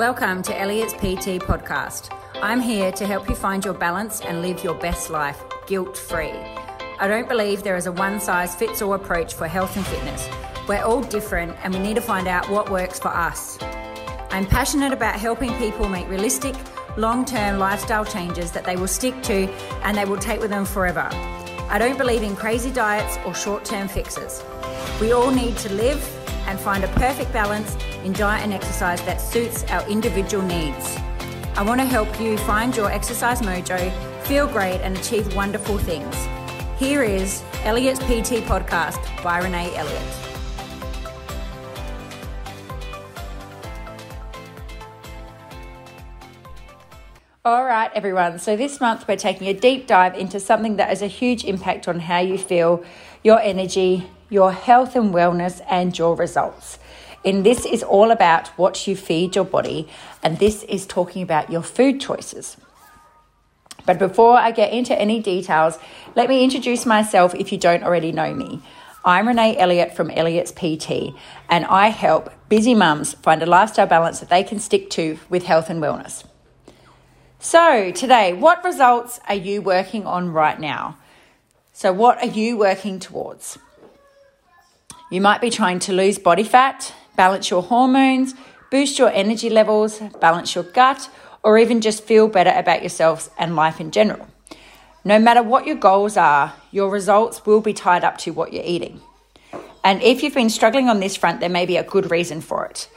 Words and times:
Welcome 0.00 0.42
to 0.44 0.58
Elliott's 0.58 0.94
PT 0.94 1.44
podcast. 1.44 2.08
I'm 2.36 2.62
here 2.62 2.90
to 2.90 3.06
help 3.06 3.28
you 3.28 3.34
find 3.34 3.62
your 3.62 3.74
balance 3.74 4.22
and 4.22 4.40
live 4.40 4.64
your 4.64 4.72
best 4.76 5.10
life 5.10 5.38
guilt 5.66 5.94
free. 5.94 6.32
I 6.98 7.06
don't 7.06 7.28
believe 7.28 7.62
there 7.62 7.76
is 7.76 7.84
a 7.84 7.92
one 7.92 8.18
size 8.18 8.54
fits 8.54 8.80
all 8.80 8.94
approach 8.94 9.34
for 9.34 9.46
health 9.46 9.76
and 9.76 9.86
fitness. 9.86 10.26
We're 10.66 10.82
all 10.82 11.02
different 11.02 11.54
and 11.62 11.74
we 11.74 11.80
need 11.80 11.96
to 11.96 12.00
find 12.00 12.28
out 12.28 12.48
what 12.48 12.70
works 12.70 12.98
for 12.98 13.08
us. 13.08 13.58
I'm 14.30 14.46
passionate 14.46 14.94
about 14.94 15.16
helping 15.16 15.52
people 15.58 15.86
make 15.86 16.08
realistic, 16.08 16.54
long 16.96 17.26
term 17.26 17.58
lifestyle 17.58 18.06
changes 18.06 18.50
that 18.52 18.64
they 18.64 18.76
will 18.76 18.88
stick 18.88 19.22
to 19.24 19.50
and 19.82 19.98
they 19.98 20.06
will 20.06 20.16
take 20.16 20.40
with 20.40 20.48
them 20.48 20.64
forever. 20.64 21.10
I 21.68 21.76
don't 21.78 21.98
believe 21.98 22.22
in 22.22 22.36
crazy 22.36 22.70
diets 22.70 23.18
or 23.26 23.34
short 23.34 23.66
term 23.66 23.86
fixes. 23.86 24.42
We 24.98 25.12
all 25.12 25.30
need 25.30 25.58
to 25.58 25.70
live 25.74 26.02
and 26.46 26.58
find 26.58 26.84
a 26.84 26.88
perfect 26.88 27.34
balance 27.34 27.76
in 28.04 28.12
diet 28.12 28.42
and 28.42 28.52
exercise 28.52 29.00
that 29.02 29.20
suits 29.20 29.64
our 29.64 29.86
individual 29.88 30.44
needs. 30.44 30.96
I 31.56 31.62
want 31.62 31.80
to 31.80 31.86
help 31.86 32.20
you 32.20 32.38
find 32.38 32.74
your 32.76 32.90
exercise 32.90 33.40
mojo, 33.42 33.92
feel 34.24 34.46
great, 34.46 34.80
and 34.80 34.96
achieve 34.96 35.34
wonderful 35.34 35.78
things. 35.78 36.14
Here 36.78 37.02
is 37.02 37.42
Elliott's 37.64 38.00
PT 38.00 38.42
podcast 38.48 39.00
by 39.22 39.42
Renae 39.42 39.76
Elliott. 39.76 40.20
All 47.42 47.64
right, 47.64 47.90
everyone. 47.94 48.38
So, 48.38 48.54
this 48.54 48.80
month 48.80 49.08
we're 49.08 49.16
taking 49.16 49.48
a 49.48 49.54
deep 49.54 49.86
dive 49.86 50.14
into 50.14 50.38
something 50.38 50.76
that 50.76 50.88
has 50.88 51.02
a 51.02 51.06
huge 51.06 51.44
impact 51.44 51.88
on 51.88 52.00
how 52.00 52.20
you 52.20 52.36
feel, 52.36 52.84
your 53.24 53.40
energy, 53.40 54.10
your 54.28 54.52
health 54.52 54.94
and 54.94 55.12
wellness, 55.12 55.60
and 55.68 55.96
your 55.98 56.14
results. 56.14 56.78
And 57.24 57.44
this 57.44 57.66
is 57.66 57.82
all 57.82 58.10
about 58.10 58.48
what 58.58 58.86
you 58.86 58.96
feed 58.96 59.36
your 59.36 59.44
body, 59.44 59.88
and 60.22 60.38
this 60.38 60.62
is 60.64 60.86
talking 60.86 61.22
about 61.22 61.50
your 61.50 61.62
food 61.62 62.00
choices. 62.00 62.56
But 63.86 63.98
before 63.98 64.36
I 64.36 64.50
get 64.50 64.72
into 64.72 64.98
any 64.98 65.20
details, 65.20 65.78
let 66.14 66.28
me 66.28 66.44
introduce 66.44 66.86
myself 66.86 67.34
if 67.34 67.52
you 67.52 67.58
don't 67.58 67.82
already 67.82 68.12
know 68.12 68.34
me. 68.34 68.62
I'm 69.04 69.26
Renae 69.26 69.56
Elliott 69.58 69.96
from 69.96 70.10
Elliott's 70.10 70.52
PT, 70.52 71.14
and 71.48 71.64
I 71.66 71.88
help 71.88 72.30
busy 72.48 72.74
mums 72.74 73.14
find 73.14 73.42
a 73.42 73.46
lifestyle 73.46 73.86
balance 73.86 74.20
that 74.20 74.28
they 74.28 74.44
can 74.44 74.58
stick 74.58 74.90
to 74.90 75.18
with 75.30 75.44
health 75.44 75.70
and 75.70 75.82
wellness. 75.82 76.24
So, 77.38 77.90
today, 77.92 78.34
what 78.34 78.62
results 78.62 79.18
are 79.26 79.34
you 79.34 79.62
working 79.62 80.04
on 80.04 80.30
right 80.32 80.60
now? 80.60 80.98
So, 81.72 81.90
what 81.90 82.18
are 82.18 82.26
you 82.26 82.58
working 82.58 82.98
towards? 82.98 83.58
You 85.10 85.20
might 85.20 85.40
be 85.40 85.50
trying 85.50 85.80
to 85.80 85.92
lose 85.92 86.20
body 86.20 86.44
fat, 86.44 86.94
balance 87.16 87.50
your 87.50 87.62
hormones, 87.62 88.34
boost 88.70 88.96
your 88.96 89.10
energy 89.10 89.50
levels, 89.50 89.98
balance 90.20 90.54
your 90.54 90.62
gut, 90.62 91.10
or 91.42 91.58
even 91.58 91.80
just 91.80 92.04
feel 92.04 92.28
better 92.28 92.52
about 92.56 92.82
yourselves 92.82 93.28
and 93.36 93.56
life 93.56 93.80
in 93.80 93.90
general. 93.90 94.28
No 95.04 95.18
matter 95.18 95.42
what 95.42 95.66
your 95.66 95.74
goals 95.74 96.16
are, 96.16 96.54
your 96.70 96.90
results 96.90 97.44
will 97.44 97.60
be 97.60 97.72
tied 97.72 98.04
up 98.04 98.18
to 98.18 98.30
what 98.30 98.52
you're 98.52 98.62
eating. 98.64 99.00
And 99.82 100.00
if 100.00 100.22
you've 100.22 100.34
been 100.34 100.48
struggling 100.48 100.88
on 100.88 101.00
this 101.00 101.16
front, 101.16 101.40
there 101.40 101.48
may 101.48 101.66
be 101.66 101.76
a 101.76 101.82
good 101.82 102.10
reason 102.12 102.40
for 102.40 102.66
it. 102.66 102.88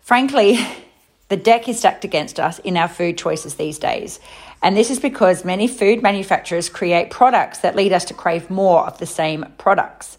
Frankly, 0.00 0.58
the 1.28 1.36
deck 1.36 1.68
is 1.68 1.78
stacked 1.78 2.04
against 2.04 2.40
us 2.40 2.58
in 2.60 2.76
our 2.76 2.88
food 2.88 3.16
choices 3.16 3.54
these 3.54 3.78
days. 3.78 4.18
And 4.64 4.76
this 4.76 4.90
is 4.90 4.98
because 4.98 5.44
many 5.44 5.68
food 5.68 6.02
manufacturers 6.02 6.68
create 6.68 7.10
products 7.10 7.58
that 7.58 7.76
lead 7.76 7.92
us 7.92 8.04
to 8.06 8.14
crave 8.14 8.50
more 8.50 8.84
of 8.84 8.98
the 8.98 9.06
same 9.06 9.44
products. 9.58 10.18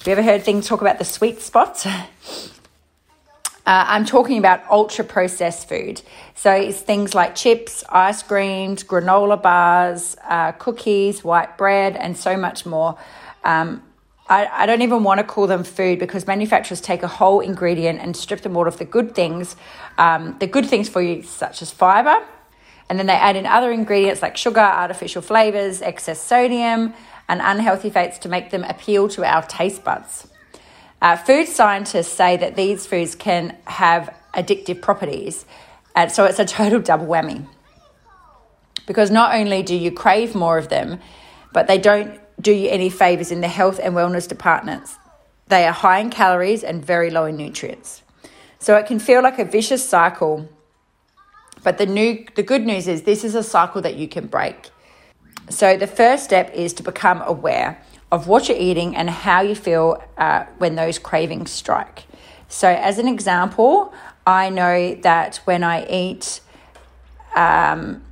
Have 0.00 0.06
you 0.06 0.12
ever 0.12 0.22
heard 0.22 0.42
things 0.44 0.66
talk 0.66 0.80
about 0.80 0.98
the 0.98 1.04
sweet 1.04 1.42
spot? 1.42 1.86
Uh, 3.66 3.84
I'm 3.86 4.04
talking 4.06 4.38
about 4.38 4.68
ultra 4.68 5.04
processed 5.04 5.68
food. 5.68 6.00
So 6.34 6.50
it's 6.50 6.80
things 6.80 7.14
like 7.14 7.36
chips, 7.36 7.84
ice 7.88 8.20
creams, 8.22 8.82
granola 8.82 9.40
bars, 9.40 10.16
uh, 10.24 10.52
cookies, 10.52 11.22
white 11.22 11.56
bread, 11.58 11.94
and 11.94 12.16
so 12.16 12.36
much 12.36 12.66
more. 12.66 12.98
Um, 13.44 13.84
I, 14.28 14.46
I 14.46 14.66
don't 14.66 14.82
even 14.82 15.04
want 15.04 15.18
to 15.18 15.24
call 15.24 15.46
them 15.46 15.62
food 15.62 16.00
because 16.00 16.26
manufacturers 16.26 16.80
take 16.80 17.04
a 17.04 17.06
whole 17.06 17.40
ingredient 17.40 18.00
and 18.00 18.16
strip 18.16 18.40
them 18.40 18.56
all 18.56 18.66
of 18.66 18.78
the 18.78 18.86
good 18.86 19.14
things, 19.14 19.54
um, 19.98 20.36
the 20.40 20.48
good 20.48 20.66
things 20.66 20.88
for 20.88 21.02
you, 21.02 21.22
such 21.22 21.62
as 21.62 21.70
fiber. 21.70 22.26
And 22.88 22.98
then 22.98 23.06
they 23.06 23.12
add 23.12 23.36
in 23.36 23.46
other 23.46 23.70
ingredients 23.70 24.20
like 24.20 24.36
sugar, 24.36 24.58
artificial 24.58 25.22
flavors, 25.22 25.80
excess 25.80 26.20
sodium, 26.20 26.92
and 27.30 27.40
unhealthy 27.40 27.90
fats 27.90 28.18
to 28.18 28.28
make 28.28 28.50
them 28.50 28.64
appeal 28.64 29.08
to 29.08 29.24
our 29.24 29.42
taste 29.42 29.84
buds. 29.84 30.26
Uh, 31.00 31.16
food 31.16 31.46
scientists 31.46 32.12
say 32.12 32.36
that 32.36 32.56
these 32.56 32.86
foods 32.86 33.14
can 33.14 33.56
have 33.66 34.12
addictive 34.34 34.82
properties, 34.82 35.46
and 35.94 36.10
so 36.10 36.24
it's 36.24 36.40
a 36.40 36.44
total 36.44 36.80
double 36.80 37.06
whammy. 37.06 37.46
Because 38.84 39.12
not 39.12 39.32
only 39.36 39.62
do 39.62 39.76
you 39.76 39.92
crave 39.92 40.34
more 40.34 40.58
of 40.58 40.68
them, 40.70 40.98
but 41.52 41.68
they 41.68 41.78
don't 41.78 42.18
do 42.40 42.52
you 42.52 42.68
any 42.68 42.90
favors 42.90 43.30
in 43.30 43.40
the 43.40 43.48
health 43.48 43.78
and 43.80 43.94
wellness 43.94 44.26
departments. 44.26 44.96
They 45.46 45.66
are 45.66 45.72
high 45.72 46.00
in 46.00 46.10
calories 46.10 46.64
and 46.64 46.84
very 46.84 47.10
low 47.10 47.26
in 47.26 47.36
nutrients. 47.36 48.02
So 48.58 48.76
it 48.76 48.86
can 48.86 48.98
feel 48.98 49.22
like 49.22 49.38
a 49.38 49.44
vicious 49.44 49.88
cycle. 49.88 50.48
But 51.62 51.78
the 51.78 51.86
new 51.86 52.26
the 52.34 52.42
good 52.42 52.66
news 52.66 52.88
is 52.88 53.02
this 53.02 53.22
is 53.22 53.36
a 53.36 53.44
cycle 53.44 53.82
that 53.82 53.94
you 53.94 54.08
can 54.08 54.26
break. 54.26 54.70
So 55.50 55.76
the 55.76 55.86
first 55.86 56.24
step 56.24 56.52
is 56.54 56.72
to 56.74 56.82
become 56.82 57.22
aware 57.22 57.82
of 58.12 58.26
what 58.26 58.48
you're 58.48 58.58
eating 58.58 58.96
and 58.96 59.10
how 59.10 59.42
you 59.42 59.54
feel 59.54 60.02
uh, 60.16 60.44
when 60.58 60.76
those 60.76 60.98
cravings 60.98 61.50
strike. 61.50 62.04
So 62.48 62.68
as 62.68 62.98
an 62.98 63.06
example, 63.06 63.92
I 64.26 64.48
know 64.50 64.94
that 65.02 65.36
when 65.44 65.62
I 65.62 65.86
eat 65.86 66.40
um, 67.34 68.02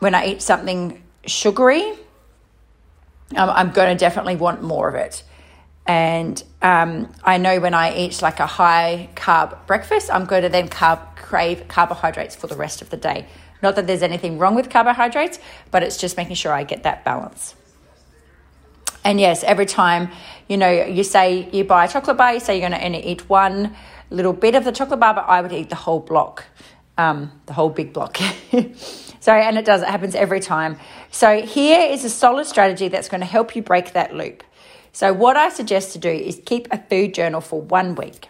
when 0.00 0.14
I 0.14 0.26
eat 0.26 0.42
something 0.42 1.02
sugary, 1.26 1.82
um, 3.36 3.50
I'm 3.50 3.70
going 3.70 3.96
to 3.96 3.98
definitely 3.98 4.36
want 4.36 4.62
more 4.62 4.88
of 4.88 4.94
it. 4.94 5.22
And 5.86 6.42
um, 6.62 7.12
I 7.24 7.38
know 7.38 7.58
when 7.58 7.74
I 7.74 7.96
eat 7.96 8.22
like 8.22 8.38
a 8.38 8.46
high 8.46 9.08
carb 9.16 9.66
breakfast, 9.66 10.10
I'm 10.12 10.26
going 10.26 10.42
to 10.42 10.48
then 10.48 10.68
carb, 10.68 11.16
crave 11.16 11.66
carbohydrates 11.68 12.36
for 12.36 12.46
the 12.46 12.56
rest 12.56 12.82
of 12.82 12.90
the 12.90 12.96
day. 12.96 13.26
Not 13.62 13.76
that 13.76 13.86
there's 13.86 14.02
anything 14.02 14.38
wrong 14.38 14.54
with 14.54 14.70
carbohydrates, 14.70 15.38
but 15.70 15.82
it's 15.82 15.96
just 15.96 16.16
making 16.16 16.36
sure 16.36 16.52
I 16.52 16.64
get 16.64 16.84
that 16.84 17.04
balance. 17.04 17.54
And 19.04 19.18
yes, 19.18 19.42
every 19.42 19.66
time, 19.66 20.10
you 20.48 20.56
know, 20.56 20.70
you 20.70 21.04
say 21.04 21.48
you 21.50 21.64
buy 21.64 21.86
a 21.86 21.88
chocolate 21.88 22.16
bar, 22.16 22.34
you 22.34 22.40
say 22.40 22.58
you're 22.58 22.68
going 22.68 22.78
to 22.78 22.86
only 22.86 23.04
eat 23.04 23.28
one 23.28 23.74
little 24.10 24.32
bit 24.32 24.54
of 24.54 24.64
the 24.64 24.72
chocolate 24.72 25.00
bar, 25.00 25.14
but 25.14 25.26
I 25.26 25.40
would 25.40 25.52
eat 25.52 25.70
the 25.70 25.76
whole 25.76 26.00
block, 26.00 26.44
um, 26.98 27.32
the 27.46 27.52
whole 27.52 27.70
big 27.70 27.92
block. 27.92 28.18
So, 29.20 29.32
and 29.32 29.58
it 29.58 29.66
does, 29.66 29.82
it 29.82 29.88
happens 29.88 30.14
every 30.14 30.40
time. 30.40 30.78
So, 31.10 31.42
here 31.42 31.92
is 31.92 32.04
a 32.04 32.10
solid 32.10 32.46
strategy 32.46 32.88
that's 32.88 33.08
going 33.10 33.20
to 33.20 33.26
help 33.26 33.54
you 33.54 33.62
break 33.62 33.92
that 33.92 34.14
loop. 34.14 34.42
So, 34.92 35.12
what 35.12 35.36
I 35.36 35.48
suggest 35.48 35.92
to 35.92 35.98
do 35.98 36.10
is 36.10 36.40
keep 36.44 36.68
a 36.70 36.78
food 36.78 37.14
journal 37.14 37.40
for 37.40 37.60
one 37.60 37.94
week. 37.94 38.28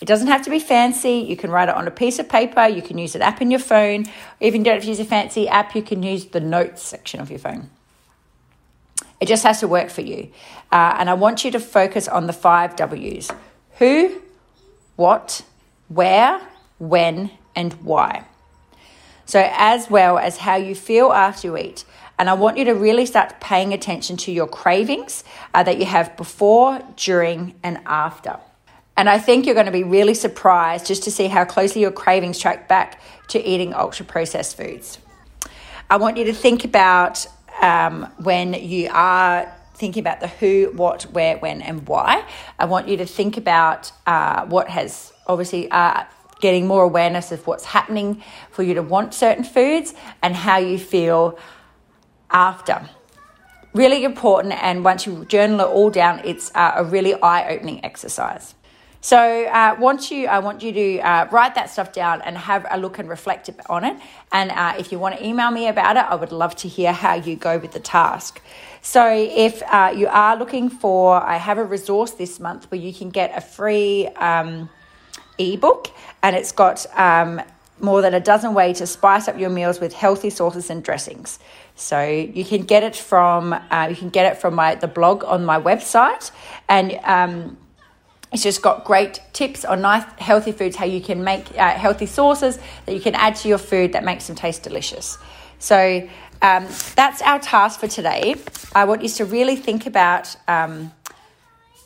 It 0.00 0.06
doesn't 0.06 0.26
have 0.26 0.42
to 0.42 0.50
be 0.50 0.58
fancy. 0.58 1.24
You 1.28 1.36
can 1.36 1.50
write 1.50 1.68
it 1.68 1.76
on 1.76 1.86
a 1.86 1.90
piece 1.90 2.18
of 2.18 2.28
paper. 2.28 2.66
You 2.66 2.82
can 2.82 2.98
use 2.98 3.14
an 3.14 3.22
app 3.22 3.40
in 3.40 3.50
your 3.50 3.60
phone. 3.60 4.06
Even 4.40 4.40
if 4.40 4.54
you 4.54 4.64
don't 4.64 4.74
have 4.74 4.82
to 4.82 4.88
use 4.88 5.00
a 5.00 5.04
fancy 5.04 5.48
app, 5.48 5.76
you 5.76 5.82
can 5.82 6.02
use 6.02 6.26
the 6.26 6.40
notes 6.40 6.82
section 6.82 7.20
of 7.20 7.30
your 7.30 7.38
phone. 7.38 7.70
It 9.20 9.28
just 9.28 9.44
has 9.44 9.60
to 9.60 9.68
work 9.68 9.90
for 9.90 10.00
you. 10.00 10.30
Uh, 10.72 10.96
and 10.98 11.08
I 11.08 11.14
want 11.14 11.44
you 11.44 11.52
to 11.52 11.60
focus 11.60 12.08
on 12.08 12.26
the 12.26 12.32
five 12.32 12.74
W's 12.74 13.30
who, 13.78 14.20
what, 14.96 15.44
where, 15.88 16.40
when, 16.78 17.30
and 17.54 17.72
why. 17.74 18.24
So, 19.24 19.48
as 19.52 19.88
well 19.88 20.18
as 20.18 20.38
how 20.38 20.56
you 20.56 20.74
feel 20.74 21.12
after 21.12 21.48
you 21.48 21.56
eat. 21.56 21.84
And 22.18 22.28
I 22.28 22.34
want 22.34 22.56
you 22.56 22.64
to 22.66 22.74
really 22.74 23.06
start 23.06 23.40
paying 23.40 23.72
attention 23.72 24.16
to 24.18 24.32
your 24.32 24.46
cravings 24.46 25.24
uh, 25.54 25.62
that 25.62 25.78
you 25.78 25.86
have 25.86 26.16
before, 26.16 26.80
during, 26.96 27.54
and 27.62 27.80
after. 27.86 28.38
And 28.96 29.08
I 29.08 29.18
think 29.18 29.46
you're 29.46 29.54
going 29.54 29.66
to 29.66 29.72
be 29.72 29.84
really 29.84 30.14
surprised 30.14 30.86
just 30.86 31.02
to 31.04 31.10
see 31.10 31.28
how 31.28 31.44
closely 31.44 31.80
your 31.80 31.90
cravings 31.90 32.38
track 32.38 32.68
back 32.68 33.00
to 33.28 33.42
eating 33.42 33.72
ultra 33.72 34.04
processed 34.04 34.56
foods. 34.56 34.98
I 35.88 35.96
want 35.96 36.16
you 36.16 36.24
to 36.26 36.32
think 36.32 36.64
about 36.64 37.26
um, 37.60 38.12
when 38.18 38.54
you 38.54 38.88
are 38.92 39.52
thinking 39.74 40.00
about 40.00 40.20
the 40.20 40.28
who, 40.28 40.70
what, 40.76 41.04
where, 41.04 41.38
when, 41.38 41.62
and 41.62 41.86
why. 41.88 42.24
I 42.58 42.66
want 42.66 42.88
you 42.88 42.98
to 42.98 43.06
think 43.06 43.36
about 43.36 43.90
uh, 44.06 44.46
what 44.46 44.68
has 44.68 45.12
obviously 45.26 45.70
uh, 45.70 46.04
getting 46.42 46.66
more 46.66 46.82
awareness 46.82 47.32
of 47.32 47.46
what's 47.46 47.64
happening 47.64 48.22
for 48.50 48.62
you 48.62 48.74
to 48.74 48.82
want 48.82 49.14
certain 49.14 49.44
foods 49.44 49.94
and 50.22 50.36
how 50.36 50.58
you 50.58 50.78
feel 50.78 51.38
after. 52.30 52.86
Really 53.72 54.04
important, 54.04 54.52
and 54.62 54.84
once 54.84 55.06
you 55.06 55.24
journal 55.24 55.60
it 55.60 55.68
all 55.68 55.88
down, 55.88 56.20
it's 56.24 56.50
uh, 56.54 56.72
a 56.76 56.84
really 56.84 57.14
eye-opening 57.14 57.82
exercise. 57.82 58.54
So, 59.00 59.18
uh, 59.46 59.74
once 59.80 60.10
you, 60.12 60.28
I 60.28 60.38
want 60.38 60.62
you 60.62 60.72
to 60.72 60.98
uh, 61.00 61.28
write 61.32 61.54
that 61.56 61.70
stuff 61.70 61.92
down 61.92 62.22
and 62.22 62.36
have 62.38 62.66
a 62.70 62.78
look 62.78 63.00
and 63.00 63.08
reflect 63.08 63.50
on 63.68 63.84
it. 63.84 63.96
And 64.30 64.50
uh, 64.52 64.74
if 64.78 64.92
you 64.92 64.98
want 64.98 65.16
to 65.16 65.26
email 65.26 65.50
me 65.50 65.66
about 65.66 65.96
it, 65.96 66.04
I 66.08 66.14
would 66.14 66.30
love 66.30 66.54
to 66.56 66.68
hear 66.68 66.92
how 66.92 67.14
you 67.14 67.34
go 67.34 67.58
with 67.58 67.72
the 67.72 67.80
task. 67.80 68.40
So, 68.80 69.08
if 69.10 69.62
uh, 69.62 69.92
you 69.96 70.06
are 70.06 70.36
looking 70.36 70.68
for, 70.68 71.16
I 71.16 71.36
have 71.36 71.58
a 71.58 71.64
resource 71.64 72.12
this 72.12 72.38
month 72.38 72.70
where 72.70 72.80
you 72.80 72.92
can 72.92 73.10
get 73.10 73.36
a 73.36 73.40
free. 73.40 74.06
Um, 74.08 74.68
ebook 75.38 75.88
and 76.22 76.36
it's 76.36 76.52
got 76.52 76.86
um, 76.98 77.40
more 77.80 78.00
than 78.00 78.14
a 78.14 78.20
dozen 78.20 78.54
ways 78.54 78.78
to 78.78 78.86
spice 78.86 79.28
up 79.28 79.38
your 79.38 79.50
meals 79.50 79.80
with 79.80 79.92
healthy 79.92 80.30
sauces 80.30 80.70
and 80.70 80.84
dressings. 80.84 81.38
So 81.74 82.00
you 82.02 82.44
can 82.44 82.62
get 82.62 82.82
it 82.82 82.94
from 82.94 83.52
uh, 83.52 83.88
you 83.90 83.96
can 83.96 84.10
get 84.10 84.32
it 84.32 84.40
from 84.40 84.54
my 84.54 84.74
the 84.76 84.88
blog 84.88 85.24
on 85.24 85.44
my 85.44 85.58
website, 85.60 86.30
and 86.68 86.98
um, 87.04 87.56
it's 88.32 88.42
just 88.42 88.62
got 88.62 88.84
great 88.84 89.20
tips 89.32 89.64
on 89.64 89.80
nice 89.80 90.04
healthy 90.18 90.52
foods, 90.52 90.76
how 90.76 90.84
you 90.84 91.00
can 91.00 91.24
make 91.24 91.58
uh, 91.58 91.70
healthy 91.70 92.06
sauces 92.06 92.58
that 92.86 92.94
you 92.94 93.00
can 93.00 93.14
add 93.14 93.36
to 93.36 93.48
your 93.48 93.58
food 93.58 93.92
that 93.94 94.04
makes 94.04 94.26
them 94.26 94.36
taste 94.36 94.62
delicious. 94.62 95.18
So 95.58 96.08
um, 96.40 96.66
that's 96.94 97.22
our 97.22 97.38
task 97.38 97.80
for 97.80 97.88
today. 97.88 98.34
I 98.74 98.84
want 98.84 99.02
you 99.02 99.08
to 99.08 99.24
really 99.24 99.56
think 99.56 99.86
about. 99.86 100.36
Um, 100.46 100.92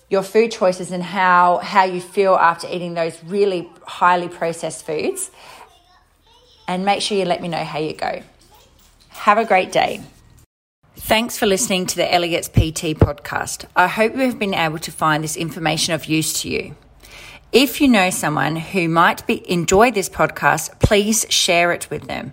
your 0.08 0.22
food 0.22 0.50
choices 0.50 0.90
and 0.90 1.02
how 1.02 1.58
how 1.58 1.84
you 1.84 2.00
feel 2.00 2.34
after 2.34 2.68
eating 2.70 2.94
those 2.94 3.22
really 3.24 3.68
highly 3.86 4.28
processed 4.28 4.86
foods 4.86 5.30
and 6.68 6.84
make 6.84 7.00
sure 7.00 7.16
you 7.16 7.24
let 7.24 7.42
me 7.42 7.48
know 7.48 7.64
how 7.64 7.78
you 7.78 7.92
go. 7.92 8.22
Have 9.08 9.38
a 9.38 9.44
great 9.44 9.72
day. 9.72 10.02
Thanks 10.96 11.38
for 11.38 11.46
listening 11.46 11.86
to 11.86 11.96
the 11.96 12.12
Elliott's 12.12 12.48
PT 12.48 12.96
podcast. 12.96 13.66
I 13.76 13.86
hope 13.86 14.14
you 14.14 14.22
have 14.22 14.38
been 14.38 14.54
able 14.54 14.78
to 14.78 14.90
find 14.90 15.22
this 15.22 15.36
information 15.36 15.94
of 15.94 16.06
use 16.06 16.40
to 16.42 16.48
you. 16.48 16.74
If 17.52 17.80
you 17.80 17.88
know 17.88 18.10
someone 18.10 18.56
who 18.56 18.88
might 18.88 19.26
be 19.26 19.48
enjoy 19.50 19.90
this 19.90 20.08
podcast, 20.08 20.80
please 20.80 21.26
share 21.28 21.72
it 21.72 21.88
with 21.90 22.06
them 22.08 22.32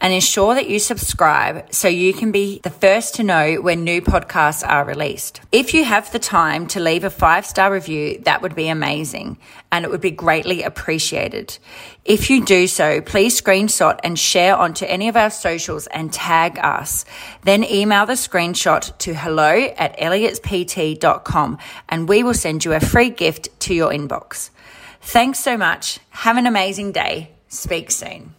and 0.00 0.14
ensure 0.14 0.54
that 0.54 0.68
you 0.68 0.78
subscribe 0.78 1.72
so 1.72 1.88
you 1.88 2.12
can 2.12 2.32
be 2.32 2.60
the 2.62 2.70
first 2.70 3.14
to 3.16 3.22
know 3.22 3.56
when 3.56 3.84
new 3.84 4.00
podcasts 4.00 4.66
are 4.66 4.84
released. 4.84 5.40
If 5.52 5.74
you 5.74 5.84
have 5.84 6.10
the 6.12 6.18
time 6.18 6.66
to 6.68 6.80
leave 6.80 7.04
a 7.04 7.10
five 7.10 7.44
star 7.44 7.72
review, 7.72 8.18
that 8.24 8.42
would 8.42 8.54
be 8.54 8.68
amazing 8.68 9.38
and 9.70 9.84
it 9.84 9.90
would 9.90 10.00
be 10.00 10.10
greatly 10.10 10.62
appreciated. 10.62 11.58
If 12.04 12.30
you 12.30 12.44
do 12.44 12.66
so, 12.66 13.00
please 13.00 13.40
screenshot 13.40 14.00
and 14.02 14.18
share 14.18 14.56
onto 14.56 14.86
any 14.86 15.08
of 15.08 15.16
our 15.16 15.30
socials 15.30 15.86
and 15.88 16.12
tag 16.12 16.58
us. 16.58 17.04
Then 17.42 17.62
email 17.64 18.06
the 18.06 18.14
screenshot 18.14 18.96
to 18.98 19.14
hello 19.14 19.52
at 19.76 19.98
elliotspt.com 19.98 21.58
and 21.88 22.08
we 22.08 22.22
will 22.22 22.34
send 22.34 22.64
you 22.64 22.72
a 22.72 22.80
free 22.80 23.10
gift 23.10 23.60
to 23.60 23.74
your 23.74 23.90
inbox. 23.92 24.50
Thanks 25.02 25.40
so 25.40 25.56
much. 25.56 25.98
Have 26.10 26.36
an 26.36 26.46
amazing 26.46 26.92
day. 26.92 27.30
Speak 27.48 27.90
soon. 27.90 28.34